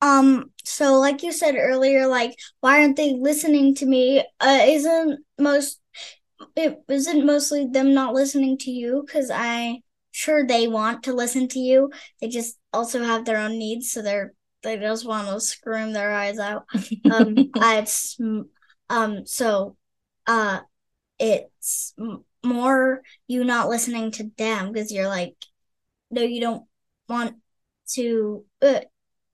Um, 0.00 0.50
so 0.64 0.98
like 0.98 1.22
you 1.22 1.32
said 1.32 1.54
earlier, 1.56 2.06
like, 2.06 2.36
why 2.60 2.80
aren't 2.80 2.96
they 2.96 3.14
listening 3.14 3.74
to 3.76 3.86
me? 3.86 4.20
Uh, 4.40 4.58
isn't 4.62 5.20
most 5.38 5.80
it 6.56 6.82
isn't 6.88 7.24
mostly 7.24 7.66
them 7.66 7.94
not 7.94 8.14
listening 8.14 8.58
to 8.58 8.70
you 8.70 9.04
because 9.06 9.30
I 9.32 9.80
sure 10.12 10.46
they 10.46 10.68
want 10.68 11.02
to 11.04 11.12
listen 11.12 11.48
to 11.48 11.58
you. 11.58 11.90
They 12.20 12.28
just 12.28 12.56
also 12.72 13.02
have 13.02 13.24
their 13.24 13.38
own 13.38 13.58
needs, 13.58 13.90
so 13.90 14.02
they're 14.02 14.32
they 14.62 14.78
just 14.78 15.04
want 15.04 15.26
to 15.26 15.40
scream 15.40 15.92
their 15.92 16.12
eyes 16.12 16.38
out. 16.38 16.66
Um, 17.10 17.34
it's 17.56 18.16
um 18.88 19.26
so 19.26 19.76
uh 20.26 20.60
it's 21.18 21.94
more 22.44 23.02
you 23.26 23.44
not 23.44 23.68
listening 23.68 24.12
to 24.12 24.30
them 24.36 24.72
because 24.72 24.92
you're 24.92 25.08
like 25.08 25.34
no, 26.12 26.22
you 26.22 26.40
don't 26.40 26.64
want 27.08 27.36
to. 27.94 28.44
Uh, 28.60 28.80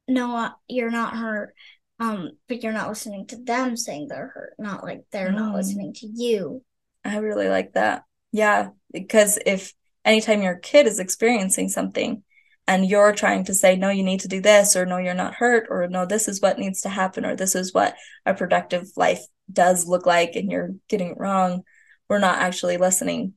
no, 0.07 0.35
uh, 0.35 0.51
you're 0.69 0.91
not 0.91 1.17
hurt. 1.17 1.55
Um, 2.01 2.31
but 2.47 2.63
you're 2.63 2.73
not 2.73 2.89
listening 2.89 3.27
to 3.27 3.37
them 3.37 3.77
saying 3.77 4.07
they're 4.07 4.29
hurt. 4.29 4.55
Not 4.59 4.85
like 4.85 5.03
they're 5.11 5.31
mm. 5.31 5.37
not 5.37 5.55
listening 5.55 5.93
to 5.95 6.07
you. 6.07 6.65
I 7.05 7.19
really 7.19 7.49
like 7.49 7.73
that. 7.73 8.05
Yeah, 8.31 8.71
because 8.93 9.39
if 9.45 9.75
anytime 10.09 10.43
your 10.43 10.57
kid 10.57 10.87
is 10.87 10.99
experiencing 10.99 11.69
something 11.69 12.23
and 12.67 12.89
you're 12.89 13.13
trying 13.13 13.45
to 13.45 13.55
say 13.55 13.77
no 13.77 13.91
you 13.91 14.03
need 14.03 14.21
to 14.21 14.29
do 14.29 14.41
this 14.41 14.75
or 14.75 14.87
no 14.87 14.97
you're 14.97 15.15
not 15.15 15.35
hurt 15.35 15.67
or 15.71 15.87
no 15.87 16.07
this 16.07 16.29
is 16.29 16.41
what 16.41 16.59
needs 16.59 16.81
to 16.81 16.89
happen 16.89 17.25
or 17.25 17.37
this 17.37 17.55
is 17.55 17.75
what 17.75 17.95
a 18.25 18.35
productive 18.35 18.89
life 18.97 19.21
does 19.53 19.87
look 19.87 20.07
like 20.07 20.35
and 20.35 20.51
you're 20.51 20.71
getting 20.89 21.09
it 21.09 21.19
wrong 21.19 21.63
we're 22.09 22.19
not 22.19 22.39
actually 22.39 22.79
listening 22.79 23.35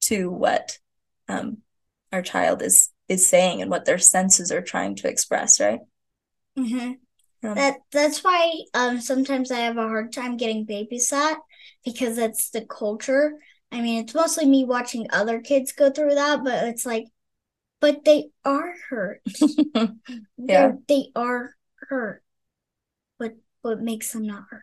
to 0.00 0.30
what 0.30 0.78
um, 1.28 1.58
our 2.12 2.22
child 2.22 2.62
is 2.62 2.90
is 3.08 3.26
saying 3.26 3.60
and 3.60 3.70
what 3.70 3.84
their 3.84 3.98
senses 3.98 4.52
are 4.52 4.62
trying 4.62 4.94
to 4.94 5.08
express 5.08 5.60
right 5.60 5.80
mm-hmm. 6.56 6.92
Um, 7.44 7.56
that 7.56 7.78
that's 7.90 8.22
why 8.22 8.52
um 8.72 9.00
sometimes 9.00 9.50
I 9.50 9.60
have 9.60 9.76
a 9.76 9.88
hard 9.88 10.12
time 10.12 10.36
getting 10.36 10.64
babysat 10.64 11.38
because 11.84 12.14
that's 12.14 12.50
the 12.50 12.64
culture. 12.64 13.32
I 13.72 13.80
mean, 13.80 14.04
it's 14.04 14.14
mostly 14.14 14.46
me 14.46 14.64
watching 14.64 15.06
other 15.10 15.40
kids 15.40 15.72
go 15.72 15.90
through 15.90 16.14
that, 16.14 16.44
but 16.44 16.68
it's 16.68 16.86
like 16.86 17.06
but 17.82 18.04
they 18.04 18.30
are 18.44 18.74
hurt. 18.88 19.20
yeah. 20.38 20.72
they 20.88 21.08
are 21.16 21.56
hurt. 21.88 22.22
But 23.18 23.34
what 23.62 23.80
makes 23.80 24.12
them 24.12 24.24
not 24.24 24.44
hurt? 24.48 24.62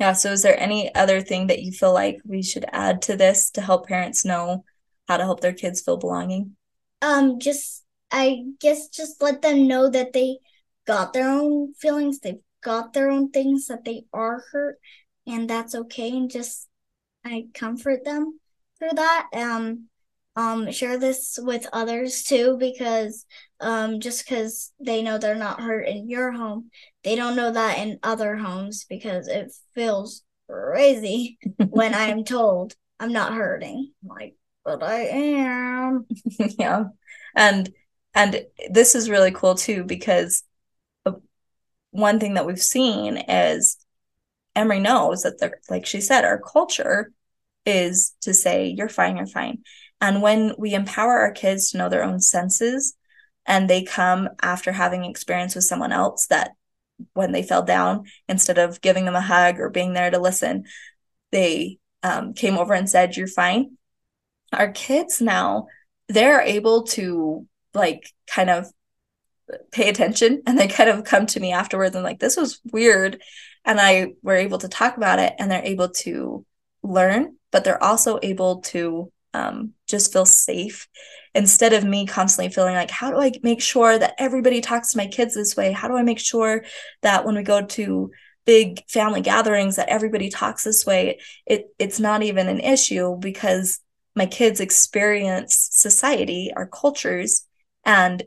Yeah. 0.00 0.14
So, 0.14 0.32
is 0.32 0.42
there 0.42 0.58
any 0.58 0.92
other 0.94 1.20
thing 1.20 1.48
that 1.48 1.62
you 1.62 1.72
feel 1.72 1.92
like 1.92 2.18
we 2.24 2.42
should 2.42 2.64
add 2.72 3.02
to 3.02 3.16
this 3.16 3.50
to 3.50 3.60
help 3.60 3.86
parents 3.86 4.24
know 4.24 4.64
how 5.06 5.18
to 5.18 5.24
help 5.24 5.40
their 5.40 5.52
kids 5.52 5.82
feel 5.82 5.98
belonging? 5.98 6.56
Um, 7.02 7.38
just 7.38 7.84
I 8.10 8.44
guess 8.60 8.88
just 8.88 9.20
let 9.20 9.42
them 9.42 9.68
know 9.68 9.90
that 9.90 10.14
they 10.14 10.38
got 10.86 11.12
their 11.12 11.28
own 11.28 11.74
feelings. 11.74 12.20
They've 12.20 12.40
got 12.62 12.94
their 12.94 13.10
own 13.10 13.30
things 13.30 13.66
that 13.66 13.84
they 13.84 14.04
are 14.14 14.42
hurt, 14.52 14.78
and 15.26 15.50
that's 15.50 15.74
okay. 15.74 16.16
And 16.16 16.30
just 16.30 16.66
I 17.26 17.46
comfort 17.54 18.04
them 18.04 18.38
through 18.78 18.94
that. 18.94 19.28
Um, 19.32 19.88
um 20.36 20.70
share 20.70 20.98
this 20.98 21.38
with 21.42 21.66
others 21.72 22.22
too 22.22 22.56
because 22.58 23.24
um 23.60 24.00
just 24.00 24.24
because 24.24 24.72
they 24.78 25.02
know 25.02 25.18
they're 25.18 25.34
not 25.34 25.60
hurt 25.60 25.88
in 25.88 26.08
your 26.08 26.30
home 26.30 26.70
they 27.02 27.16
don't 27.16 27.36
know 27.36 27.50
that 27.50 27.78
in 27.78 27.98
other 28.02 28.36
homes 28.36 28.84
because 28.88 29.28
it 29.28 29.50
feels 29.74 30.22
crazy 30.48 31.38
when 31.70 31.94
i 31.94 32.04
am 32.04 32.22
told 32.22 32.76
i'm 33.00 33.12
not 33.12 33.32
hurting 33.32 33.92
I'm 34.02 34.08
like 34.08 34.36
but 34.64 34.82
i 34.82 35.06
am 35.06 36.06
yeah 36.58 36.84
and 37.34 37.70
and 38.14 38.44
this 38.70 38.94
is 38.94 39.10
really 39.10 39.30
cool 39.30 39.54
too 39.54 39.84
because 39.84 40.42
one 41.90 42.20
thing 42.20 42.34
that 42.34 42.46
we've 42.46 42.60
seen 42.60 43.16
is 43.16 43.78
emery 44.56 44.80
knows 44.80 45.22
that 45.22 45.38
the 45.38 45.52
like 45.70 45.86
she 45.86 46.00
said 46.00 46.24
our 46.24 46.40
culture 46.40 47.12
is 47.64 48.14
to 48.20 48.34
say 48.34 48.66
you're 48.68 48.88
fine 48.88 49.16
you're 49.16 49.26
fine 49.26 49.58
and 50.00 50.22
when 50.22 50.54
we 50.58 50.74
empower 50.74 51.18
our 51.20 51.32
kids 51.32 51.70
to 51.70 51.78
know 51.78 51.88
their 51.88 52.04
own 52.04 52.20
senses 52.20 52.94
and 53.46 53.70
they 53.70 53.82
come 53.82 54.28
after 54.42 54.72
having 54.72 55.04
experience 55.04 55.54
with 55.54 55.64
someone 55.64 55.92
else 55.92 56.26
that 56.26 56.52
when 57.14 57.32
they 57.32 57.42
fell 57.42 57.62
down, 57.62 58.04
instead 58.28 58.58
of 58.58 58.80
giving 58.80 59.04
them 59.04 59.14
a 59.14 59.20
hug 59.20 59.60
or 59.60 59.70
being 59.70 59.92
there 59.92 60.10
to 60.10 60.18
listen, 60.18 60.64
they 61.30 61.78
um, 62.02 62.34
came 62.34 62.58
over 62.58 62.74
and 62.74 62.88
said, 62.88 63.16
You're 63.16 63.26
fine. 63.26 63.76
Our 64.52 64.72
kids 64.72 65.20
now, 65.20 65.66
they're 66.08 66.40
able 66.40 66.84
to 66.84 67.46
like 67.74 68.12
kind 68.26 68.50
of 68.50 68.66
pay 69.70 69.88
attention 69.88 70.42
and 70.46 70.58
they 70.58 70.68
kind 70.68 70.90
of 70.90 71.04
come 71.04 71.26
to 71.26 71.40
me 71.40 71.52
afterwards 71.52 71.94
and 71.94 72.04
like 72.04 72.18
this 72.18 72.36
was 72.36 72.60
weird 72.72 73.22
and 73.66 73.80
i 73.80 74.12
were 74.22 74.36
able 74.36 74.58
to 74.58 74.68
talk 74.68 74.96
about 74.96 75.18
it 75.18 75.34
and 75.38 75.50
they're 75.50 75.62
able 75.64 75.90
to 75.90 76.44
learn 76.82 77.36
but 77.52 77.64
they're 77.64 77.82
also 77.82 78.18
able 78.22 78.60
to 78.60 79.10
um, 79.36 79.72
just 79.86 80.12
feel 80.12 80.24
safe. 80.24 80.88
Instead 81.34 81.72
of 81.72 81.84
me 81.84 82.06
constantly 82.06 82.52
feeling 82.52 82.74
like 82.74 82.90
how 82.90 83.10
do 83.10 83.20
i 83.20 83.30
make 83.42 83.60
sure 83.60 83.98
that 83.98 84.14
everybody 84.18 84.60
talks 84.60 84.92
to 84.92 84.98
my 84.98 85.06
kids 85.06 85.34
this 85.34 85.56
way? 85.56 85.72
How 85.72 85.88
do 85.88 85.96
i 85.96 86.02
make 86.02 86.18
sure 86.18 86.64
that 87.02 87.24
when 87.24 87.36
we 87.36 87.42
go 87.42 87.64
to 87.64 88.10
big 88.46 88.82
family 88.88 89.20
gatherings 89.20 89.76
that 89.76 89.88
everybody 89.88 90.30
talks 90.30 90.64
this 90.64 90.86
way? 90.86 91.18
It 91.44 91.66
it's 91.78 92.00
not 92.00 92.22
even 92.22 92.48
an 92.48 92.60
issue 92.60 93.16
because 93.18 93.80
my 94.14 94.24
kids 94.24 94.60
experience 94.60 95.68
society 95.72 96.50
our 96.56 96.66
cultures 96.66 97.46
and 97.84 98.22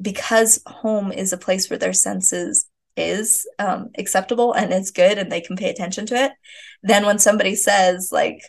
because 0.00 0.62
home 0.66 1.12
is 1.12 1.32
a 1.32 1.38
place 1.38 1.68
where 1.68 1.78
their 1.78 1.92
senses 1.92 2.66
is 2.96 3.46
um, 3.58 3.90
acceptable 3.98 4.52
and 4.52 4.72
it's 4.72 4.90
good 4.90 5.18
and 5.18 5.30
they 5.30 5.40
can 5.40 5.56
pay 5.56 5.70
attention 5.70 6.06
to 6.06 6.14
it 6.14 6.32
then 6.82 7.04
when 7.04 7.18
somebody 7.18 7.54
says 7.54 8.10
like 8.12 8.40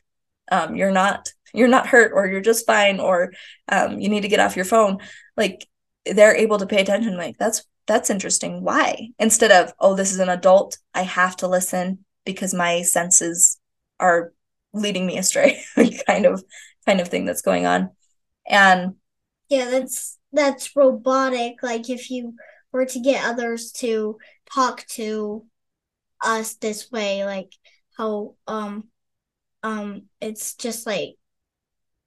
um, 0.52 0.76
you're 0.76 0.92
not 0.92 1.30
you're 1.54 1.68
not 1.68 1.88
hurt 1.88 2.12
or 2.14 2.28
you're 2.28 2.42
just 2.42 2.66
fine 2.66 3.00
or 3.00 3.34
um, 3.70 4.00
you 4.00 4.10
need 4.10 4.22
to 4.22 4.28
get 4.28 4.40
off 4.40 4.56
your 4.56 4.66
phone 4.66 5.00
like 5.36 5.68
they're 6.06 6.36
able 6.36 6.58
to 6.58 6.66
pay 6.66 6.82
attention 6.82 7.18
like 7.18 7.38
that's 7.38 7.64
that's 7.88 8.10
interesting. 8.10 8.64
Why? 8.64 9.10
Instead 9.18 9.52
of 9.52 9.74
oh 9.80 9.96
this 9.96 10.12
is 10.12 10.20
an 10.20 10.30
adult. 10.30 10.78
I 10.94 11.02
have 11.02 11.38
to 11.38 11.48
listen 11.48 12.04
because 12.26 12.54
my 12.54 12.84
senses 12.84 13.58
are 14.00 14.34
leading 14.74 15.08
me 15.08 15.18
astray 15.18 15.64
kind 16.08 16.26
of 16.26 16.44
kind 16.86 17.00
of 17.00 17.08
thing 17.08 17.26
that's 17.26 17.42
going 17.42 17.66
on. 17.66 17.92
And 18.46 18.96
yeah 19.50 19.70
that's 19.70 20.20
that's 20.34 20.76
robotic. 20.76 21.64
Like 21.64 21.90
if 21.90 22.12
you 22.12 22.34
were 22.72 22.86
to 22.86 23.00
get 23.00 23.26
others 23.26 23.72
to 23.72 24.18
talk 24.54 24.86
to 24.88 25.46
us 26.24 26.56
this 26.56 26.92
way 26.92 27.26
like 27.26 27.52
how 27.96 28.34
um 28.48 28.86
um 29.64 30.04
it's 30.20 30.56
just 30.56 30.88
like 30.88 31.16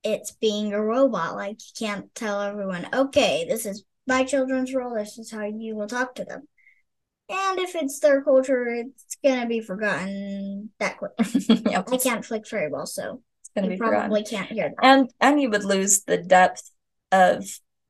it's 0.02 0.33
being 0.33 0.73
a 0.73 0.83
robot. 0.83 1.37
Like 1.37 1.59
you 1.61 1.87
can't 1.87 2.14
tell 2.14 2.40
everyone, 2.40 2.88
okay, 2.93 3.47
this 3.49 3.67
is 3.67 3.85
my 4.07 4.25
children's 4.25 4.75
role. 4.75 4.95
This 4.95 5.19
is 5.19 5.31
how 5.31 5.45
you 5.45 5.76
will 5.76 5.87
talk 5.87 6.14
to 6.17 6.25
them. 6.25 6.43
And 7.29 7.61
if 7.61 7.76
it's 7.76 8.00
their 8.00 8.23
culture, 8.23 8.67
it's 8.69 9.17
gonna 9.23 9.47
be 9.47 9.61
forgotten 9.61 10.71
that 10.81 10.99
quick. 10.99 11.12
yep. 11.49 11.88
I 11.90 11.97
can't 11.97 12.25
flick 12.25 12.49
very 12.49 12.71
well, 12.71 12.87
so 12.87 13.23
it's 13.40 13.50
gonna 13.55 13.69
be 13.69 13.76
probably 13.76 14.23
forgotten. 14.23 14.38
can't 14.38 14.50
hear 14.50 14.69
that. 14.71 14.85
And 14.85 15.11
and 15.21 15.40
you 15.40 15.50
would 15.50 15.64
lose 15.64 16.02
the 16.02 16.19
depth 16.19 16.71
of 17.12 17.47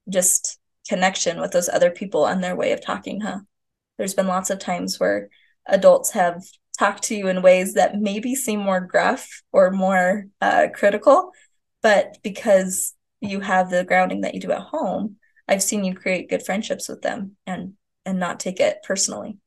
just 0.08 0.58
connection 0.90 1.40
with 1.40 1.52
those 1.52 1.68
other 1.68 1.90
people 1.90 2.26
and 2.26 2.42
their 2.42 2.56
way 2.56 2.72
of 2.72 2.84
talking, 2.84 3.20
huh? 3.20 3.40
There's 3.96 4.14
been 4.14 4.26
lots 4.26 4.50
of 4.50 4.58
times 4.58 4.98
where 4.98 5.28
adults 5.66 6.10
have 6.10 6.42
talked 6.78 7.04
to 7.04 7.14
you 7.14 7.28
in 7.28 7.42
ways 7.42 7.74
that 7.74 8.00
maybe 8.00 8.34
seem 8.34 8.60
more 8.60 8.80
gruff 8.80 9.42
or 9.52 9.70
more 9.70 10.26
uh, 10.40 10.68
critical, 10.74 11.32
but 11.82 12.18
because 12.22 12.94
you 13.20 13.40
have 13.40 13.70
the 13.70 13.84
grounding 13.84 14.22
that 14.22 14.34
you 14.34 14.40
do 14.40 14.52
at 14.52 14.60
home 14.60 15.16
i've 15.48 15.62
seen 15.62 15.84
you 15.84 15.94
create 15.94 16.30
good 16.30 16.44
friendships 16.44 16.88
with 16.88 17.02
them 17.02 17.36
and 17.46 17.74
and 18.04 18.18
not 18.18 18.40
take 18.40 18.60
it 18.60 18.78
personally 18.82 19.38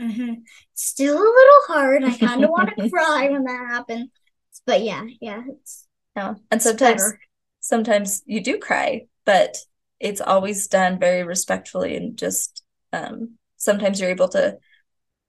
mm-hmm. 0.00 0.34
still 0.74 1.14
a 1.14 1.18
little 1.18 1.62
hard 1.66 2.04
i 2.04 2.16
kind 2.16 2.44
of 2.44 2.50
want 2.56 2.70
to 2.76 2.90
cry 2.90 3.28
when 3.28 3.44
that 3.44 3.68
happens 3.68 4.10
but 4.66 4.82
yeah 4.82 5.04
yeah 5.20 5.42
it's 5.48 5.86
yeah 6.16 6.34
and 6.50 6.62
sometimes 6.62 7.02
sometimes 7.60 8.22
you 8.26 8.42
do 8.42 8.58
cry 8.58 9.06
but 9.24 9.56
it's 10.00 10.20
always 10.20 10.68
done 10.68 10.98
very 10.98 11.22
respectfully 11.22 11.96
and 11.96 12.16
just 12.16 12.62
um, 12.92 13.32
sometimes 13.56 14.00
you're 14.00 14.10
able 14.10 14.28
to 14.28 14.58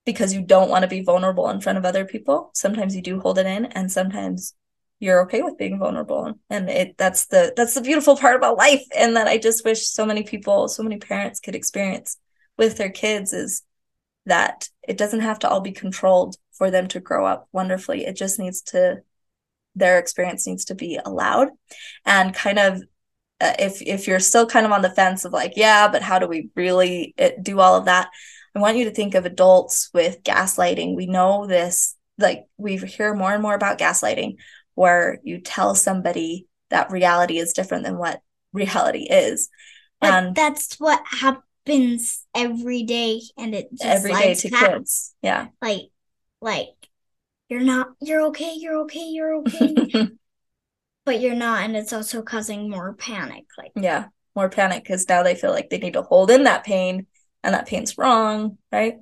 because 0.05 0.33
you 0.33 0.41
don't 0.41 0.69
want 0.69 0.83
to 0.83 0.88
be 0.88 1.01
vulnerable 1.01 1.49
in 1.49 1.61
front 1.61 1.77
of 1.77 1.85
other 1.85 2.05
people 2.05 2.51
sometimes 2.53 2.95
you 2.95 3.01
do 3.01 3.19
hold 3.19 3.38
it 3.38 3.45
in 3.45 3.65
and 3.65 3.91
sometimes 3.91 4.53
you're 5.01 5.21
okay 5.21 5.41
with 5.41 5.57
being 5.57 5.79
vulnerable. 5.79 6.33
And 6.49 6.69
it 6.69 6.97
that's 6.97 7.27
the 7.27 7.53
that's 7.55 7.73
the 7.73 7.81
beautiful 7.81 8.17
part 8.17 8.35
about 8.35 8.57
life 8.57 8.83
and 8.93 9.15
that 9.15 9.27
i 9.27 9.38
just 9.38 9.63
wish 9.63 9.88
so 9.88 10.05
many 10.05 10.23
people 10.23 10.67
so 10.67 10.83
many 10.83 10.97
parents 10.97 11.39
could 11.39 11.55
experience 11.55 12.17
with 12.57 12.75
their 12.75 12.89
kids 12.89 13.31
is 13.31 13.63
that 14.25 14.69
it 14.88 14.97
doesn't 14.97 15.21
have 15.21 15.39
to 15.39 15.49
all 15.49 15.61
be 15.61 15.71
controlled 15.71 16.35
for 16.51 16.69
them 16.69 16.88
to 16.89 16.99
grow 16.99 17.25
up 17.25 17.47
wonderfully. 17.51 18.05
It 18.05 18.15
just 18.15 18.38
needs 18.38 18.61
to 18.63 19.01
their 19.75 19.97
experience 19.97 20.45
needs 20.45 20.65
to 20.65 20.75
be 20.75 20.99
allowed 21.03 21.49
and 22.05 22.33
kind 22.33 22.59
of 22.59 22.83
uh, 23.41 23.53
if 23.60 23.81
if 23.81 24.08
you're 24.08 24.19
still 24.19 24.46
kind 24.46 24.65
of 24.65 24.72
on 24.72 24.81
the 24.81 24.89
fence 24.89 25.25
of 25.25 25.34
like 25.34 25.53
yeah 25.55 25.88
but 25.88 26.01
how 26.01 26.19
do 26.19 26.27
we 26.27 26.50
really 26.55 27.13
uh, 27.19 27.29
do 27.41 27.60
all 27.60 27.75
of 27.75 27.86
that 27.86 28.10
i 28.55 28.60
want 28.60 28.77
you 28.77 28.86
to 28.86 28.91
think 28.91 29.15
of 29.15 29.25
adults 29.25 29.89
with 29.93 30.24
gaslighting 30.24 30.96
we 30.96 31.05
know 31.05 31.46
this 31.46 31.96
like 32.17 32.46
we 32.58 32.77
hear 32.77 33.13
more 33.13 33.34
and 33.34 33.41
more 33.41 33.55
about 33.55 33.79
gaslighting 33.79 34.36
where 34.75 35.19
you 35.24 35.39
tell 35.41 35.75
somebody 35.75 36.48
that 36.69 36.89
reality 36.89 37.38
is 37.38 37.53
different 37.53 37.84
than 37.84 37.98
what 37.98 38.22
reality 38.53 39.08
is. 39.10 39.50
But 40.00 40.13
and 40.13 40.36
that's 40.36 40.79
what 40.79 41.01
happens 41.05 42.25
every 42.34 42.84
day 42.84 43.22
and 43.38 43.53
it 43.53 43.69
just 43.72 43.84
every 43.84 44.13
day 44.13 44.34
to 44.36 44.50
kids. 44.50 45.13
Yeah. 45.22 45.48
Like 45.62 45.89
like 46.41 46.69
you're 47.50 47.60
not 47.60 47.89
you're 48.00 48.27
okay, 48.27 48.53
you're 48.55 48.77
okay, 48.84 49.03
you're 49.03 49.36
okay. 49.39 50.08
But 51.09 51.21
you're 51.21 51.35
not 51.35 51.63
and 51.63 51.75
it's 51.75 51.93
also 51.93 52.21
causing 52.21 52.69
more 52.69 52.93
panic. 52.93 53.45
Like 53.57 53.71
Yeah. 53.75 54.05
more 54.35 54.49
panic 54.49 54.83
because 54.83 55.09
now 55.09 55.23
they 55.23 55.35
feel 55.35 55.51
like 55.51 55.69
they 55.69 55.79
need 55.79 55.93
to 55.93 56.03
hold 56.03 56.29
in 56.31 56.43
that 56.43 56.63
pain 56.63 57.07
and 57.43 57.53
that 57.55 57.65
pain's 57.67 57.97
wrong, 57.97 58.57
right? 58.71 58.95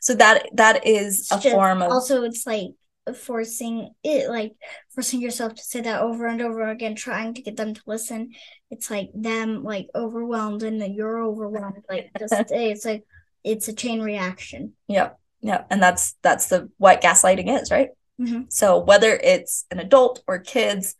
So 0.00 0.14
that 0.16 0.48
that 0.54 0.86
is 0.86 1.28
a 1.30 1.38
Just- 1.38 1.54
form 1.54 1.82
of 1.82 1.90
also 1.92 2.24
it's 2.24 2.44
like 2.46 2.70
forcing 3.16 3.90
it 4.04 4.28
like 4.28 4.52
forcing 4.94 5.20
yourself 5.20 5.54
to 5.54 5.62
say 5.62 5.80
that 5.80 6.02
over 6.02 6.26
and 6.26 6.40
over 6.40 6.68
again 6.68 6.94
trying 6.94 7.34
to 7.34 7.42
get 7.42 7.56
them 7.56 7.74
to 7.74 7.82
listen 7.84 8.30
it's 8.70 8.88
like 8.92 9.10
them 9.12 9.64
like 9.64 9.88
overwhelmed 9.94 10.62
and 10.62 10.80
then 10.80 10.92
you're 10.94 11.20
overwhelmed 11.20 11.82
like 11.90 12.10
just 12.18 12.32
it's 12.50 12.84
like 12.84 13.02
it's 13.42 13.66
a 13.68 13.72
chain 13.72 14.00
reaction 14.02 14.74
Yep. 14.88 15.18
Yep. 15.40 15.66
And 15.70 15.82
that's 15.82 16.14
that's 16.22 16.46
the 16.46 16.70
what 16.78 17.02
gaslighting 17.02 17.48
is, 17.60 17.72
right? 17.72 17.88
Mhm. 18.20 18.52
So 18.52 18.78
whether 18.78 19.12
it's 19.16 19.64
an 19.72 19.80
adult 19.80 20.22
or 20.28 20.38
kids, 20.38 20.94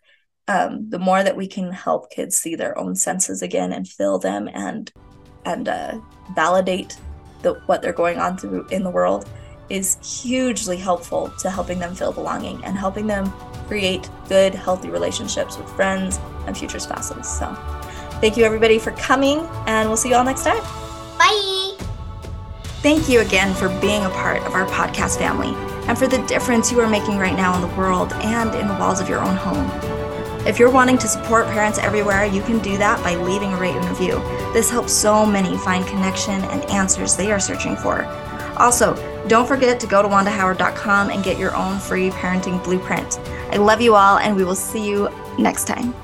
um, 0.53 0.89
the 0.91 0.99
more 0.99 1.23
that 1.23 1.37
we 1.37 1.47
can 1.47 1.73
help 1.73 2.11
kids 2.11 2.37
see 2.37 2.55
their 2.55 2.77
own 2.79 2.95
senses 2.95 3.43
again 3.43 3.73
and 3.73 3.89
feel 3.89 4.19
them 4.19 4.49
and 4.53 4.93
and 5.45 5.69
uh, 5.69 5.99
validate 6.35 6.97
the 7.43 7.55
what 7.67 7.83
they're 7.83 7.93
going 7.93 8.19
on 8.19 8.37
through 8.37 8.67
in 8.69 8.85
the 8.85 8.91
world 8.91 9.29
is 9.71 9.97
hugely 10.23 10.77
helpful 10.77 11.33
to 11.39 11.51
helping 11.51 11.79
them 11.79 11.95
feel 11.95 12.13
belonging 12.13 12.63
and 12.65 12.77
helping 12.77 13.07
them 13.07 13.33
create 13.67 14.11
good, 14.29 14.55
healthy 14.55 14.91
relationships 14.91 15.57
with 15.57 15.69
friends 15.71 16.21
and 16.47 16.57
future 16.57 16.79
spouses. 16.79 17.27
So 17.27 17.55
thank 18.21 18.37
you 18.37 18.45
everybody 18.45 18.79
for 18.79 18.91
coming 18.93 19.39
and 19.67 19.89
we'll 19.89 19.97
see 19.97 20.11
you 20.11 20.17
all 20.17 20.25
next 20.25 20.45
time. 20.45 20.63
bye 21.19 21.77
Thank 22.83 23.09
you 23.09 23.21
again 23.21 23.55
for 23.55 23.69
being 23.81 24.05
a 24.05 24.11
part 24.11 24.43
of 24.43 24.53
our 24.55 24.67
podcast 24.67 25.17
family 25.17 25.55
and 25.89 25.97
for 25.97 26.07
the 26.07 26.19
difference 26.27 26.71
you 26.71 26.81
are 26.81 26.89
making 26.89 27.17
right 27.17 27.37
now 27.37 27.55
in 27.55 27.63
the 27.63 27.75
world 27.77 28.13
and 28.15 28.55
in 28.55 28.69
the 28.69 28.75
walls 28.75 29.01
of 29.01 29.09
your 29.09 29.21
own 29.21 29.37
home. 29.37 29.92
If 30.45 30.59
you're 30.59 30.71
wanting 30.71 30.99
to 30.99 31.07
support 31.07 31.47
parents 31.47 31.79
everywhere, 31.79 32.25
you 32.25 32.43
can 32.43 32.59
do 32.59 32.77
that 32.79 33.03
by 33.05 33.15
leaving 33.15 33.53
a 33.53 33.57
rate 33.57 33.77
and 33.77 33.89
review. 33.89 34.19
This 34.53 34.69
helps 34.69 34.93
so 34.93 35.25
many 35.25 35.57
find 35.59 35.87
connection 35.87 36.43
and 36.43 36.65
answers 36.69 37.17
they 37.17 37.31
are 37.31 37.39
searching 37.39 37.77
for. 37.77 38.05
Also, 38.57 38.95
don't 39.29 39.47
forget 39.47 39.79
to 39.81 39.87
go 39.87 40.03
to 40.03 40.09
wandahoward.com 40.09 41.11
and 41.11 41.23
get 41.23 41.39
your 41.39 41.55
own 41.55 41.79
free 41.79 42.11
parenting 42.11 42.63
blueprint. 42.65 43.21
I 43.53 43.57
love 43.57 43.81
you 43.81 43.95
all, 43.95 44.19
and 44.19 44.35
we 44.35 44.43
will 44.43 44.57
see 44.57 44.85
you 44.85 45.09
next 45.39 45.69
time. 45.69 45.95